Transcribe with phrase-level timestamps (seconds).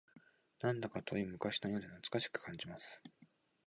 [0.61, 3.03] なんだか遠い昔のようで懐かしく感じます